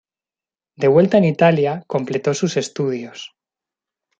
De 0.77 0.87
vuelta 0.87 1.19
en 1.19 1.25
Italia 1.25 1.83
completó 1.85 2.33
sus 2.33 2.57
estudios. 2.57 3.35